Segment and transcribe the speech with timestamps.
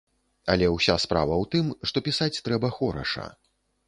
[0.51, 3.27] Але ўся справа ў тым, што пісаць трэба хораша.